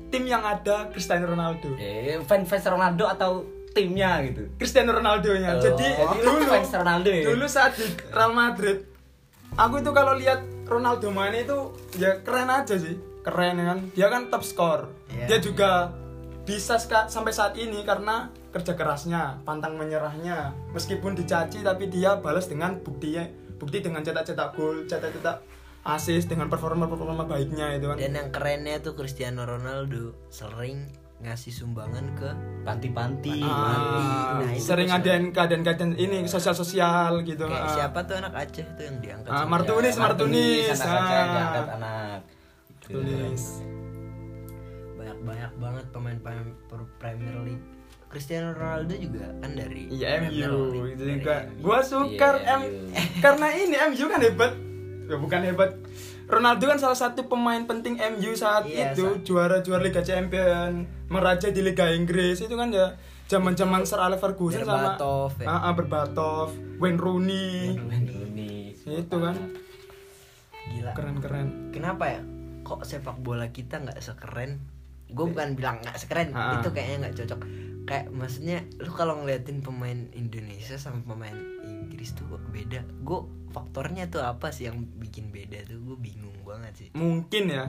tim 0.09 0.25
yang 0.25 0.43
ada 0.43 0.91
Cristiano 0.91 1.25
Ronaldo. 1.27 1.73
Eh, 1.77 2.21
fans 2.23 2.45
fans 2.45 2.67
Ronaldo 2.67 3.09
atau 3.09 3.31
timnya 3.71 4.21
gitu. 4.21 4.51
Cristiano 4.59 4.91
Ronaldo-nya. 4.91 5.57
Oh, 5.57 5.63
Jadi 5.63 5.87
jadi 5.87 6.19
dulu 6.21 6.37
lu 6.37 6.45
fans 6.45 6.71
Ronaldo 6.75 7.09
ya? 7.09 7.25
Dulu 7.25 7.45
saat 7.47 7.73
di 7.73 7.87
Real 8.11 8.33
Madrid, 8.35 8.79
aku 9.55 9.75
itu 9.79 9.91
kalau 9.91 10.13
lihat 10.19 10.41
Ronaldo 10.67 11.09
main 11.09 11.33
itu 11.33 11.59
ya 11.97 12.21
keren 12.21 12.51
aja 12.51 12.75
sih. 12.77 12.99
Keren 13.23 13.57
kan. 13.57 13.79
Dia 13.95 14.11
kan 14.11 14.29
top 14.29 14.43
skor. 14.43 14.81
Iya. 15.09 15.27
Dia 15.27 15.39
juga 15.41 15.95
bisa 16.43 16.77
ska- 16.77 17.07
sampai 17.07 17.31
saat 17.31 17.55
ini 17.55 17.81
karena 17.81 18.29
kerja 18.51 18.75
kerasnya, 18.75 19.39
pantang 19.41 19.75
menyerahnya. 19.75 20.53
Meskipun 20.71 21.15
dicaci 21.15 21.63
tapi 21.63 21.87
dia 21.87 22.19
balas 22.19 22.47
dengan 22.47 22.77
buktinya, 22.77 23.27
bukti 23.57 23.79
dengan 23.79 24.03
cetak-cetak 24.03 24.49
gol, 24.53 24.85
cetak-cetak 24.85 25.37
assist 25.83 26.29
dengan 26.29 26.47
performa-performa 26.47 27.25
baiknya 27.25 27.73
itu 27.73 27.87
kan. 27.87 27.97
Dan 27.97 28.13
yang 28.13 28.29
kerennya 28.29 28.79
tuh 28.79 28.93
Cristiano 28.93 29.43
Ronaldo 29.43 30.13
sering 30.29 30.91
ngasih 31.21 31.53
sumbangan 31.53 32.07
ke 32.15 32.31
Panti-panti. 32.61 33.41
Ah, 33.41 34.41
Nah, 34.41 34.53
sering 34.57 34.89
bisa. 34.89 34.97
ngadain 34.97 35.25
keadaan-keadaan 35.31 35.93
ini 35.95 36.25
sosial-sosial 36.25 37.25
gitu. 37.25 37.45
kayak 37.45 37.61
Ah. 37.63 37.73
siapa 37.75 38.05
tuh 38.05 38.17
anak 38.17 38.33
Aceh 38.35 38.67
tuh 38.75 38.85
yang 38.85 38.97
diangkat 39.01 39.29
Ah, 39.29 39.45
Martunis, 39.45 39.97
Ya, 39.97 40.01
Martunis. 40.03 40.65
anak 40.71 40.85
aja 40.87 40.93
yang 40.93 41.01
ah. 41.01 41.33
diangkat 41.33 41.67
anak. 41.77 42.19
Tulis. 42.81 43.45
banyak-banyak 44.93 45.53
banget 45.57 45.85
pemain-pemain 45.89 46.49
Premier 47.01 47.37
League. 47.41 47.65
Cristiano 48.11 48.51
Ronaldo 48.51 48.91
juga 48.93 49.31
kan 49.39 49.55
dari 49.55 49.87
Iya 49.87 50.19
Premier 50.19 50.51
MU 50.51 50.83
itu 50.85 51.05
juga. 51.09 51.47
Gua 51.57 51.79
suka 51.81 52.29
Iya, 52.37 52.51
M 52.51 52.61
MU. 52.61 52.71
karena 53.21 53.47
ini 53.55 53.77
MU 53.89 54.05
kan 54.05 54.21
hebat. 54.21 54.53
Ya 55.07 55.17
bukan 55.17 55.41
hebat. 55.41 55.71
Ronaldo 56.27 56.65
kan 56.65 56.79
salah 56.79 56.95
satu 56.97 57.27
pemain 57.27 57.63
penting 57.65 57.95
MU 57.97 58.35
saat 58.35 58.63
Iya, 58.65 58.93
itu 58.93 59.03
sa- 59.05 59.19
juara-juara 59.21 59.79
Liga 59.81 59.99
Champion, 60.01 60.83
meraja 61.07 61.49
di 61.49 61.61
Liga 61.61 61.87
Inggris 61.89 62.39
itu 62.39 62.51
kan 62.53 62.71
ya 62.71 62.99
zaman-zaman 63.27 63.83
Sir 63.83 63.99
Alex 63.99 64.19
Ferguson 64.19 64.63
sama 64.63 64.99
ya. 65.37 65.47
Ah, 65.47 65.71
ah, 65.71 65.73
Berbatov, 65.73 66.51
Wayne 66.79 66.99
Rooney. 66.99 67.79
Ini. 67.79 68.75
Itu 68.81 69.17
kan 69.17 69.39
Gila. 70.69 70.93
keren-keren. 70.95 71.71
Kenapa 71.71 72.05
ya? 72.09 72.21
Kok 72.63 72.83
sepak 72.83 73.19
bola 73.19 73.47
kita 73.49 73.79
nggak 73.79 73.99
sekeren? 73.99 74.59
Gue 75.09 75.27
bukan 75.27 75.55
bilang 75.55 75.79
nggak 75.81 75.95
sekeren, 75.97 76.31
Ah. 76.31 76.59
itu 76.59 76.71
kayaknya 76.71 76.97
nggak 77.03 77.17
cocok. 77.19 77.41
Kayak 77.91 78.07
maksudnya 78.15 78.63
lu 78.79 78.95
kalau 78.95 79.19
ngeliatin 79.19 79.67
pemain 79.67 80.07
Indonesia 80.15 80.79
sama 80.79 81.03
pemain 81.03 81.35
Inggris 81.67 82.15
tuh 82.15 82.39
beda. 82.55 82.87
Gue 83.03 83.27
faktornya 83.51 84.07
tuh 84.07 84.23
apa 84.23 84.55
sih 84.55 84.71
yang 84.71 84.87
bikin 85.03 85.35
beda 85.35 85.67
tuh? 85.67 85.83
Gue 85.83 85.99
bingung 85.99 86.39
banget 86.47 86.87
sih. 86.87 86.89
mungkin 86.95 87.51
ya 87.51 87.67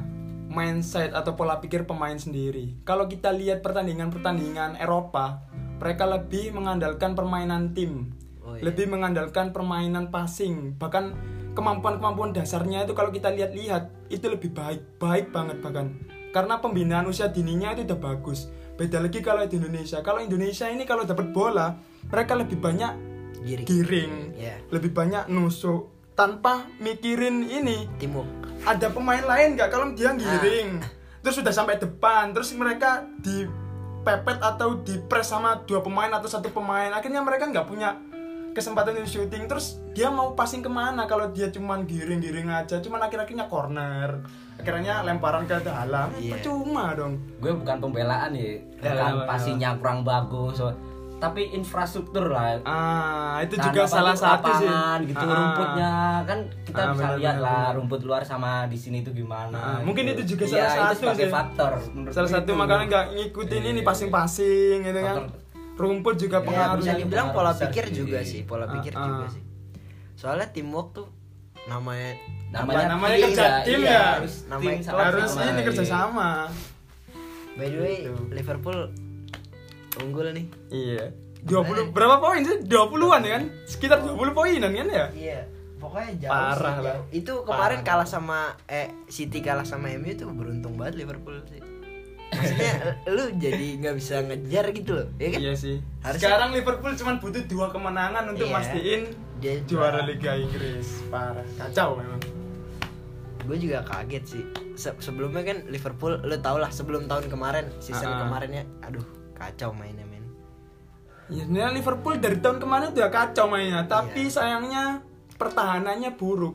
mindset 0.51 1.17
atau 1.17 1.33
pola 1.33 1.57
pikir 1.57 1.89
pemain 1.89 2.13
sendiri. 2.13 2.85
Kalau 2.85 3.09
kita 3.09 3.33
lihat 3.33 3.65
pertandingan-pertandingan 3.65 4.77
Eropa, 4.77 5.41
mereka 5.81 6.05
lebih 6.05 6.53
mengandalkan 6.53 7.17
permainan 7.17 7.73
tim, 7.73 8.13
Oh, 8.41 8.53
iya. 8.57 8.69
lebih 8.69 8.89
mengandalkan 8.89 9.53
permainan 9.55 10.09
passing, 10.13 10.75
bahkan 10.75 11.17
kemampuan-kemampuan 11.57 12.33
dasarnya 12.33 12.83
itu 12.85 12.93
kalau 12.93 13.09
kita 13.09 13.31
lihat-lihat 13.31 14.11
itu 14.11 14.25
lebih 14.27 14.51
baik, 14.51 15.01
baik 15.01 15.33
banget 15.33 15.57
bahkan. 15.63 15.97
Karena 16.31 16.59
pembinaan 16.59 17.07
usia 17.07 17.27
dininya 17.31 17.71
itu 17.75 17.83
udah 17.87 17.99
bagus. 17.99 18.47
Beda 18.81 18.97
lagi 18.97 19.21
kalau 19.21 19.45
di 19.45 19.61
Indonesia. 19.61 20.01
Kalau 20.01 20.17
Indonesia 20.17 20.65
ini 20.65 20.83
kalau 20.83 21.05
dapat 21.05 21.29
bola, 21.29 21.77
mereka 22.09 22.33
lebih 22.33 22.57
banyak 22.57 23.13
Giring. 23.39 23.65
giring, 23.65 24.13
Iya. 24.33 24.57
lebih 24.69 24.89
banyak 24.89 25.25
nusuk 25.27 25.89
tanpa 26.13 26.65
mikirin 26.77 27.41
ini 27.43 27.89
Timur. 27.97 28.25
ada 28.61 28.89
pemain 28.89 29.21
lain 29.21 29.53
nggak 29.53 29.69
kalau 29.69 29.89
dia 29.93 30.13
giring 30.13 30.77
Ah. 30.77 30.89
terus 31.21 31.41
sudah 31.41 31.49
sampai 31.49 31.77
depan 31.77 32.29
terus 32.29 32.53
mereka 32.53 33.01
dipepet 33.17 34.37
atau 34.37 34.77
dipres 34.77 35.25
sama 35.25 35.57
dua 35.59 35.81
pemain 35.81 36.09
atau 36.11 36.25
satu 36.25 36.49
pemain 36.49 36.89
akhirnya 36.89 37.21
mereka 37.21 37.45
nggak 37.47 37.65
punya 37.65 37.97
kesempatan 38.51 38.93
untuk 38.93 39.07
syuting 39.09 39.45
terus 39.45 39.65
dia 39.89 40.07
mau 40.07 40.31
passing 40.31 40.59
ke 40.59 40.67
mana 40.67 41.03
kalau 41.03 41.27
dia 41.29 41.47
cuman 41.47 41.83
giring-giring 41.83 42.47
aja 42.47 42.77
cuman 42.77 42.99
akhir-akhirnya 43.01 43.45
corner 43.45 44.19
akhirnya 44.55 45.01
lemparan 45.01 45.43
ke 45.43 45.55
dalam 45.57 46.11
Iya. 46.13 46.35
percuma 46.35 46.91
dong 46.91 47.17
Gue 47.37 47.51
bukan 47.51 47.79
pembelaan 47.79 48.31
ya, 48.31 48.59
Ya, 48.77 48.91
kan 48.93 48.93
ya, 48.93 49.07
ya. 49.15 49.25
passingnya 49.25 49.69
kurang 49.75 50.03
bagus. 50.03 50.55
so- 50.55 50.75
Tapi 51.17 51.53
infrastruktur 51.53 52.27
lah. 52.27 52.57
ah 52.63 53.37
itu 53.39 53.53
juga 53.55 53.85
salah 53.85 54.11
satu 54.11 54.49
sih 54.51 54.65
lapangan 54.65 54.99
gitu 55.05 55.21
Ah. 55.21 55.29
rumputnya 55.31 55.91
kan 56.23 56.39
kita 56.65 56.81
Ah, 56.81 56.89
bisa 56.91 57.05
benar, 57.05 57.17
lihat 57.19 57.35
lah 57.39 57.65
rumput 57.71 58.01
luar 58.01 58.21
sama 58.21 58.65
di 58.65 58.73
sini 58.73 58.99
tuh 58.99 59.13
gimana. 59.13 59.53
Ah, 59.53 59.79
mungkin 59.79 60.09
itu 60.09 60.25
juga 60.27 60.49
Iya, 60.49 60.65
salah 60.67 60.89
itu 60.91 61.05
satu 61.05 61.13
sih. 61.15 61.29
faktor. 61.29 61.71
salah 62.09 62.25
satu 62.27 62.49
itu. 62.49 62.57
makanya 62.57 62.85
nggak 62.87 63.05
ngikutin 63.13 63.63
ini 63.67 63.81
passing-passing 63.81 64.77
gitu 64.83 64.97
kan 64.99 65.15
Faktor- 65.21 65.40
rumput 65.81 66.15
juga 66.15 66.37
Ya, 66.37 66.45
pengaruh 66.45 66.77
bisa 66.79 66.93
dibilang 66.95 67.27
besar 67.27 67.35
pola 67.35 67.51
sih. 67.51 67.61
pikir 67.63 67.85
juga 67.91 68.19
sih, 68.21 68.41
pola 68.43 68.63
Ah, 68.63 68.71
pikir 68.71 68.93
ah. 68.93 69.01
juga 69.03 69.25
sih. 69.27 69.43
Soalnya 70.13 70.47
teamwork 70.47 70.87
tuh 70.93 71.07
namanya 71.63 72.13
namanya, 72.51 72.85
namanya 72.91 73.15
tim 73.15 73.25
kerja 73.27 73.45
tim 73.63 73.79
ya. 73.81 74.01
harus 74.15 74.33
Namanya 74.45 74.69
tim 74.71 74.81
sama 74.83 74.99
harus 75.03 75.23
sama, 75.27 75.41
ini 75.41 75.51
iya. 75.51 75.63
kerjasama 75.63 76.29
by 77.51 77.67
the 77.67 77.77
way 77.77 77.95
Gitu. 78.01 78.21
Liverpool 78.31 78.79
unggul 79.97 80.25
nih. 80.31 80.45
iya 80.69 81.03
20 81.41 81.89
berapa 81.91 82.17
poin 82.17 82.41
sih 82.41 82.57
20-an 82.63 83.21
ya 83.21 83.31
kan 83.35 83.43
sekitar 83.65 83.97
20 83.99 84.13
poinan 84.31 84.71
kan 84.71 84.87
ya 84.87 85.05
Iya, 85.11 85.39
pokoknya 85.75 86.11
jauh 86.19 86.31
Parah 86.31 86.53
sih, 86.53 86.63
lah. 86.63 86.73
jauh. 86.87 87.05
Itu 87.11 87.33
kemarin 87.41 87.79
Parah. 87.79 87.87
kalah 87.95 88.07
sama 88.07 88.39
eh 88.67 88.89
City 89.07 89.39
kalah 89.39 89.63
sama 89.63 89.89
MU 89.91 90.13
tuh 90.13 90.29
beruntung 90.29 90.73
banget 90.75 90.97
Liverpool 90.97 91.41
sih. 91.47 91.61
Maksudnya 92.31 92.73
lu 93.07 93.23
jadi 93.35 93.67
nggak 93.77 93.95
bisa 93.95 94.15
ngejar 94.21 94.65
gitu 94.71 94.91
loh, 94.93 95.07
ya 95.15 95.27
kan? 95.29 95.39
iya 95.39 95.53
sih 95.53 95.77
Harusnya- 95.99 96.23
sekarang 96.25 96.49
Liverpool 96.51 96.93
cuma 96.95 97.11
butuh 97.17 97.43
dua 97.45 97.67
kemenangan 97.69 98.23
untuk 98.29 98.47
Iya. 98.47 98.55
mastiin 98.55 99.01
Dia 99.37 99.57
juara 99.63 100.01
Liga 100.01 100.31
Inggris 100.33 101.01
parah 101.07 101.43
kacau 101.55 101.95
memang 101.95 102.21
Gue 103.41 103.57
juga 103.57 103.81
kaget 103.81 104.23
sih. 104.23 104.43
Se- 104.75 104.93
sebelumnya 104.99 105.41
kan 105.43 105.65
Liverpool, 105.65 106.13
lu 106.21 106.37
tau 106.39 106.55
lah 106.55 106.69
sebelum 106.69 107.09
tahun 107.09 107.25
kemarin, 107.25 107.73
season 107.79 108.05
Ah, 108.05 108.13
ah. 108.13 108.19
kemarinnya, 108.23 108.63
aduh 108.81 109.01
kacau 109.33 109.73
mainnya 109.73 110.05
men. 110.05 110.21
ya 111.27 111.41
sebenarnya 111.41 111.73
Liverpool 111.73 112.15
dari 112.15 112.37
tahun 112.37 112.59
kemarin 112.59 112.93
udah 112.93 113.09
kacau 113.09 113.45
mainnya 113.47 113.81
tapi 113.83 114.21
Iya. 114.21 114.31
sayangnya 114.31 114.83
pertahanannya 115.33 116.13
buruk 116.13 116.53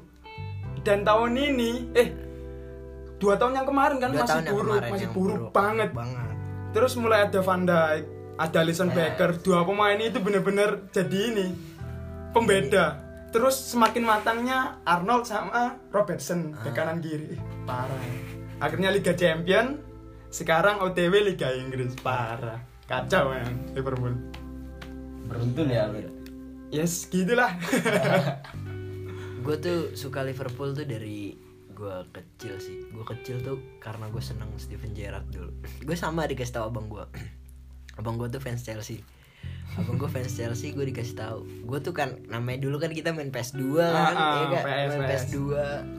dan 0.81 1.03
tahun 1.03 1.35
ini 1.35 1.71
eh 1.93 2.09
dua 3.17 3.35
tahun 3.37 3.53
yang 3.55 3.67
kemarin 3.67 3.97
kan 3.97 4.09
Dua 4.11 4.23
masih 4.23 4.43
buruk 4.47 4.65
kemarin 4.67 4.91
masih 4.93 5.07
yang 5.09 5.15
buruk, 5.15 5.41
banget 5.51 5.91
Banget. 5.93 6.35
Terus 6.71 6.93
mulai 6.95 7.19
ada 7.25 7.41
Van 7.41 7.63
Dijk, 7.63 8.03
ada 8.37 8.59
Alisson 8.61 8.89
Yes. 8.89 8.97
Becker, 8.97 9.31
dua 9.41 9.65
pemain 9.65 9.97
itu 9.97 10.19
bener-bener 10.21 10.85
jadi 10.91 11.19
ini 11.33 11.47
pembeda. 12.31 13.01
Terus 13.33 13.57
semakin 13.57 14.05
matangnya 14.05 14.77
Arnold 14.85 15.25
sama 15.25 15.81
Robertson 15.89 16.53
Ah. 16.53 16.63
bek 16.63 16.73
kanan 16.73 17.01
kiri. 17.01 17.37
Parah. 17.65 18.01
Akhirnya 18.57 18.89
Liga 18.89 19.13
Champion, 19.13 19.81
sekarang 20.29 20.81
OTW 20.81 21.33
Liga 21.33 21.53
Inggris. 21.53 21.97
Parah. 22.01 22.61
Kacau 22.85 23.33
ya 23.33 23.43
Liverpool. 23.73 24.15
beruntun 25.27 25.67
ya 25.67 25.91
lu. 25.91 25.99
yes 26.71 27.11
gitulah 27.11 27.51
gue 29.45 29.57
tuh 29.59 29.79
suka 29.95 30.23
Liverpool 30.23 30.71
tuh 30.71 30.87
dari 30.87 31.35
gue 31.77 31.95
kecil 32.11 32.57
sih. 32.57 32.89
Gue 32.89 33.05
kecil 33.05 33.37
tuh 33.39 33.61
karena 33.79 34.09
gue 34.09 34.21
seneng 34.21 34.49
Steven 34.57 34.91
Gerrard 34.91 35.29
dulu. 35.29 35.53
Gue 35.85 35.95
sama 35.95 36.25
dikasih 36.25 36.57
tahu 36.57 36.65
abang 36.67 36.89
gue 36.89 37.05
abang 37.95 38.17
gue 38.17 38.29
tuh 38.29 38.41
fans 38.41 38.61
Chelsea. 38.61 39.05
Abang 39.77 39.95
gue 39.95 40.09
fans 40.09 40.33
Chelsea 40.33 40.73
gue 40.73 40.85
dikasih 40.85 41.15
tahu 41.15 41.39
gue 41.45 41.79
tuh 41.79 41.93
kan 41.93 42.17
namanya 42.27 42.65
dulu 42.65 42.77
kan 42.77 42.89
kita 42.89 43.13
main 43.13 43.29
PS2 43.29 43.61
kan 43.77 43.93
Ah, 44.11 44.11
ah, 44.11 44.35
ya 44.35 44.47
kan? 44.49 44.63
PS, 44.65 44.89
main 44.89 44.89
PS. 44.89 45.07
PS2 45.07 45.37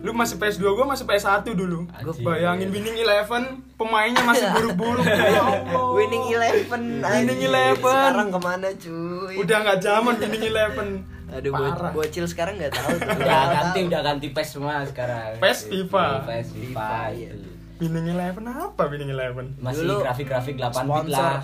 lu 0.02 0.12
masih 0.12 0.36
PS2 0.36 0.64
gue 0.68 0.86
masih 0.86 1.06
PS1 1.06 1.46
dulu. 1.54 1.80
Anjir. 1.88 2.26
bayangin 2.26 2.68
winning 2.70 2.98
eleven 2.98 3.44
pemainnya 3.78 4.24
masih 4.26 4.48
buruk-buruk 4.52 5.06
ya 5.08 5.42
Allah. 5.42 5.84
Winning 5.94 6.26
Eleven 6.28 6.82
Winning. 7.00 7.40
Eleven. 7.46 7.86
Sekarang 7.86 8.28
ke 8.30 8.40
mana 8.42 8.68
cuy? 8.74 9.34
Udah 9.38 9.58
nggak 9.62 9.80
zaman 9.80 10.14
winning 10.18 10.44
eleven 10.44 10.90
Aduh 11.28 11.52
bo 11.52 11.68
bocil 12.00 12.24
sekarang 12.24 12.56
nggak 12.56 12.72
tahu 12.72 12.96
tuh. 13.04 13.20
udah 13.20 13.44
ganti 13.52 13.80
tahu. 13.84 13.90
udah 13.92 14.02
ganti 14.02 14.28
PES 14.32 14.50
semua 14.56 14.76
sekarang 14.88 15.36
PES, 15.44 15.60
FIFA. 15.68 16.06
PES 16.24 16.48
FIFA 16.56 16.92
iya. 17.12 17.32
winning 17.78 18.08
eleven 18.10 18.44
apa 18.48 18.84
winning 18.88 19.12
eleven 19.12 19.54
masih 19.60 19.84
Dulu 19.84 19.96
grafik-grafik 20.08 20.56
8 20.56 20.64
bit 20.64 20.72
sponsor. 20.72 21.12
lah 21.12 21.38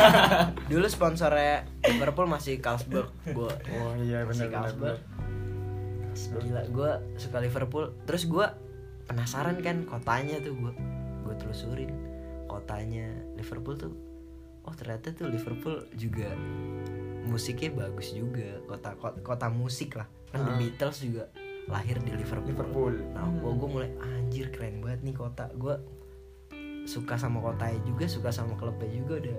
Dulu 0.72 0.86
sponsornya 0.86 1.66
Liverpool 1.84 2.26
masih 2.30 2.62
Carlsberg 2.62 3.10
gua 3.34 3.50
oh 3.50 3.92
iya 3.98 4.22
benar 4.24 4.46
Carlsberg. 4.46 4.98
Gila, 6.16 6.64
gue 6.72 6.90
suka 7.20 7.44
Liverpool. 7.44 7.92
Terus 8.08 8.24
gue 8.24 8.46
penasaran 9.04 9.60
kan 9.60 9.84
kotanya 9.84 10.40
tuh 10.40 10.56
gue 10.56 10.72
gue 11.28 11.34
telusurin 11.36 11.92
kotanya 12.48 13.12
Liverpool 13.36 13.76
tuh. 13.76 13.92
Oh 14.64 14.72
ternyata 14.72 15.12
tuh 15.12 15.28
Liverpool 15.28 15.84
juga 15.94 16.32
musiknya 17.26 17.70
bagus 17.76 18.10
juga 18.10 18.46
kota 18.64 18.94
kota, 18.94 19.18
kota 19.20 19.46
musik 19.48 19.94
lah 19.94 20.06
kan 20.26 20.40
The 20.40 20.48
Ah. 20.48 20.56
Beatles 20.56 20.98
juga 21.00 21.24
lahir 21.66 21.98
di 21.98 22.12
Liverpool. 22.12 22.46
Liverpool. 22.48 22.94
Nah, 23.10 23.26
gua, 23.36 23.52
gua 23.52 23.68
mulai 23.68 23.90
anjir 24.00 24.48
keren 24.48 24.78
banget 24.78 25.02
nih 25.02 25.14
kota. 25.14 25.50
Gue 25.52 25.74
suka 26.84 27.14
sama 27.14 27.42
kotanya 27.42 27.82
juga, 27.82 28.06
suka 28.06 28.30
sama 28.30 28.54
klubnya 28.54 28.86
juga 28.86 29.18
udah 29.20 29.38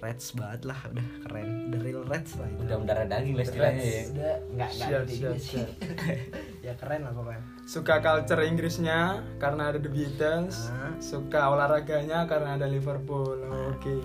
Reds 0.00 0.32
banget 0.32 0.64
lah, 0.64 0.80
udah 0.88 1.06
keren, 1.22 1.48
the 1.68 1.78
real 1.78 2.00
Reds 2.02 2.32
lah 2.34 2.48
itu. 2.48 2.60
udah 2.64 2.76
mendarah 2.78 3.04
daging 3.04 3.36
lah 3.36 3.44
istilahnya 3.44 3.84
ya 3.84 4.02
Udah 4.08 4.34
nggak 4.50 4.70
nggak 4.72 5.38
sih. 5.38 5.60
ya 6.60 6.76
keren 6.76 7.02
lah 7.02 7.12
pokoknya. 7.12 7.40
suka 7.64 8.00
culture 8.00 8.42
Inggrisnya 8.42 8.98
karena 9.36 9.72
ada 9.72 9.78
The 9.78 9.88
Beatles. 9.88 10.68
Ah. 10.68 10.92
suka 11.00 11.48
olahraganya 11.48 12.28
karena 12.28 12.54
ada 12.54 12.66
Liverpool. 12.66 13.40
Oke. 13.72 13.96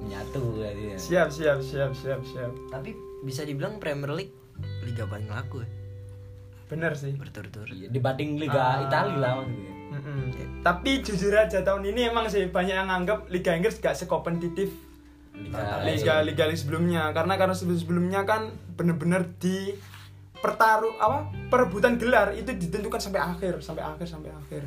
Menyatu 0.00 0.58
ya. 0.58 0.96
Siap 0.96 1.28
siap 1.30 1.62
siap 1.62 1.94
siap 1.94 2.20
siap. 2.24 2.50
Tapi 2.68 2.92
bisa 3.22 3.42
dibilang 3.42 3.78
Premier 3.78 4.10
League 4.10 4.34
liga 4.82 5.06
paling 5.06 5.24
laku 5.26 5.62
ya, 5.62 5.68
bener 6.66 6.92
sih. 6.92 7.16
Berturut-turut. 7.16 7.70
Iya, 7.70 7.88
dibanding 7.88 8.36
Liga 8.36 8.60
Ah. 8.60 8.84
Italia 8.84 9.16
lah 9.16 9.32
maksudnya 9.38 9.72
Mm-mm. 9.90 10.62
tapi 10.62 11.02
jujur 11.02 11.34
aja 11.34 11.64
tahun 11.64 11.82
ini 11.84 12.08
emang 12.08 12.28
sih 12.28 12.46
banyak 12.46 12.76
yang 12.76 12.86
anggap 12.86 13.26
Liga 13.26 13.56
Inggris 13.56 13.78
gak 13.78 13.96
sekompetitif. 13.96 14.70
Liga 15.34 15.80
liga 15.82 16.14
liga 16.20 16.44
liga 16.46 16.56
sebelumnya. 16.56 17.10
Karena 17.10 17.34
karena 17.34 17.54
sebelum 17.56 17.78
sebelumnya 17.80 18.20
kan 18.22 18.52
bener-bener 18.76 19.24
di 19.40 19.72
pertaruh 20.40 20.96
apa 20.96 21.28
perebutan 21.52 22.00
gelar 22.00 22.32
itu 22.32 22.48
ditentukan 22.56 23.00
sampai 23.00 23.20
akhir 23.20 23.60
sampai 23.60 23.84
akhir 23.84 24.06
sampai 24.08 24.32
akhir. 24.32 24.62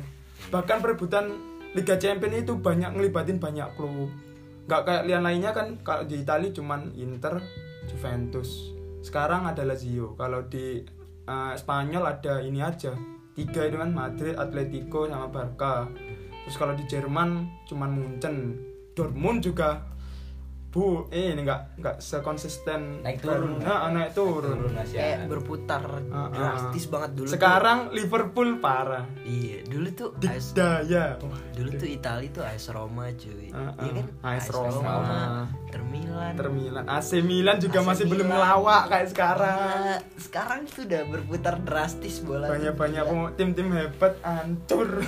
Bahkan 0.54 0.78
perebutan 0.78 1.34
Liga 1.74 1.98
Champions 1.98 2.46
itu 2.46 2.54
banyak 2.54 2.94
ngelibatin 2.94 3.42
banyak 3.42 3.66
klub. 3.74 4.10
Nggak 4.70 4.82
kayak 4.86 5.02
lian 5.10 5.22
lainnya 5.26 5.50
kan 5.50 5.82
kalau 5.82 6.06
di 6.06 6.22
Italia 6.22 6.54
cuman 6.54 6.94
Inter 6.94 7.42
Juventus. 7.90 8.70
Sekarang 9.02 9.44
ada 9.44 9.66
Lazio. 9.66 10.14
Kalau 10.14 10.46
di 10.46 10.80
eh, 11.26 11.52
Spanyol 11.58 12.04
ada 12.06 12.40
ini 12.40 12.62
aja 12.62 12.94
tiga 13.34 13.66
itu 13.66 13.76
kan 13.76 13.90
Madrid 13.90 14.38
Atletico 14.38 15.10
sama 15.10 15.26
Barca. 15.26 15.90
Terus 16.46 16.56
kalau 16.56 16.78
di 16.78 16.86
Jerman 16.86 17.50
cuman 17.66 17.90
Munchen. 17.90 18.36
Dortmund 18.94 19.42
juga 19.42 19.82
bu 20.74 21.06
eh, 21.08 21.30
ini 21.30 21.40
nggak 21.40 21.78
nggak 21.78 21.96
sekonsisten 22.00 22.98
Naik 23.00 23.22
turun. 23.22 23.62
nah, 23.62 23.86
naik 23.88 24.10
turun, 24.10 24.58
turun 24.58 24.74
Asia. 24.74 24.98
Kayak 24.98 25.30
berputar 25.30 25.86
Ah, 26.04 26.18
ah. 26.18 26.26
drastis 26.26 26.90
banget 26.90 27.10
dulu. 27.14 27.24
tuh. 27.24 27.32
sekarang 27.32 27.78
Liverpool 27.88 28.58
parah 28.58 29.06
iya, 29.22 29.62
dulu 29.62 29.86
tuh 29.88 30.08
AS, 30.12 30.50
dikdaya 30.50 31.14
Wah, 31.20 31.38
dulu 31.54 31.70
tuh 31.72 31.86
Italia 31.86 32.26
tuh 32.28 32.42
AS 32.42 32.66
Roma 32.68 33.06
cuy. 33.08 33.48
Ah, 33.48 33.70
Iya 33.78 33.92
kan? 33.94 34.06
ah. 34.20 34.32
AS 34.32 34.46
Roma. 34.50 34.96
Inter 35.64 35.82
Milan. 35.84 36.30
Inter 36.32 36.50
Milan 36.50 36.84
AC 36.84 37.10
Milan 37.20 37.56
juga 37.56 37.78
AC 37.78 37.86
masih 37.86 38.04
belum 38.04 38.26
Milan. 38.26 38.34
ngelawak 38.34 38.82
kayak 38.90 39.08
sekarang 39.08 39.58
Nah, 39.78 39.98
sekarang 40.16 40.60
tuh 40.66 40.82
udah 40.82 41.02
berputar 41.06 41.54
drastis 41.60 42.18
bola. 42.18 42.50
banyak 42.50 42.74
banyak 42.74 43.04
tim-tim 43.32 43.70
hebat 43.70 44.18
hancur 44.20 44.90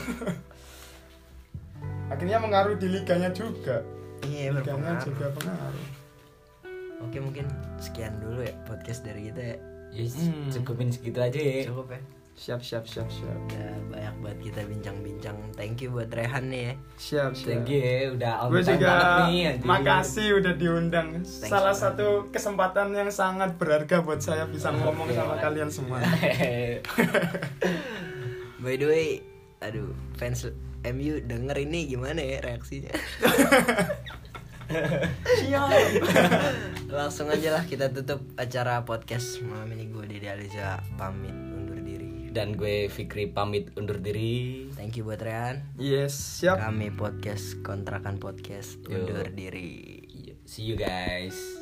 akhirnya 2.07 2.39
mengaruh 2.39 2.77
di 2.77 2.87
liganya 2.89 3.31
juga 3.31 3.83
Iya 4.23 4.53
berpengaruh. 4.53 5.03
juga 5.03 5.27
pengaruh 5.33 5.87
Oke 6.99 7.19
mungkin 7.19 7.45
sekian 7.77 8.17
dulu 8.19 8.41
ya 8.41 8.57
podcast 8.63 9.03
dari 9.03 9.29
kita 9.29 9.43
ya. 9.45 9.57
Yes, 9.95 10.17
Hmm. 10.17 10.49
cukupin 10.49 10.89
segitu 10.89 11.19
aja 11.19 11.37
ya 11.37 11.65
Cukup 11.65 11.89
ya. 11.91 12.01
siap 12.35 12.61
siap 12.61 12.85
siap 12.85 13.09
siap 13.09 13.33
Udah 13.47 13.73
banyak 13.89 14.15
banget 14.19 14.39
kita 14.43 14.61
bincang-bincang. 14.63 15.37
Thank 15.53 15.81
you 15.81 15.89
buat 15.91 16.09
Rehan 16.09 16.45
nih 16.47 16.63
ya. 16.63 16.75
siap 16.95 17.31
siap 17.33 17.49
Thank 17.55 17.69
you 17.71 17.81
ya, 17.81 17.97
udah 18.11 18.33
on 18.39 18.49
gue 18.51 18.61
time 18.61 18.73
juga 18.75 18.87
banget 18.87 19.09
nih 19.23 19.41
anjing. 19.47 19.65
makasih 19.67 20.29
udah 20.35 20.53
diundang 20.55 21.09
salah 21.23 21.73
banget. 21.73 21.81
satu 21.83 22.07
kesempatan 22.29 22.89
yang 22.93 23.09
sangat 23.09 23.51
berharga 23.55 23.97
buat 24.01 24.21
saya 24.21 24.45
bisa 24.47 24.69
ngomong 24.71 25.09
sama 25.11 25.37
kalian 25.39 25.69
semua 25.69 26.01
By 28.59 28.75
the 28.75 28.87
way, 28.87 29.09
aduh 29.59 29.89
fans 30.15 30.47
MU 30.85 31.19
denger 31.21 31.57
ini 31.59 31.89
gimana 31.89 32.21
ya 32.21 32.39
reaksinya? 32.41 32.93
siap 35.39 35.71
Langsung 36.99 37.31
aja 37.31 37.55
lah 37.55 37.65
kita 37.65 37.91
tutup 37.91 38.23
acara 38.35 38.83
podcast 38.83 39.39
malam 39.43 39.71
ini 39.73 39.87
gue 39.87 40.05
Dede 40.07 40.27
Aliza 40.29 40.83
pamit 40.95 41.31
undur 41.33 41.79
diri. 41.79 42.31
Dan 42.35 42.53
gue 42.53 42.87
Fikri 42.87 43.31
pamit 43.31 43.71
undur 43.75 43.97
diri 43.97 44.67
Thank 44.75 44.99
you 44.99 45.07
buat 45.07 45.23
Rehan. 45.23 45.63
yes 45.79 46.13
siap 46.43 46.59
Kami 46.59 46.91
podcast 46.91 47.63
kontrakan 47.63 48.19
podcast 48.19 48.77
Yo. 48.85 49.01
undur 49.01 49.31
diri. 49.31 50.03
See 50.47 50.63
you 50.63 50.77
guys 50.77 51.56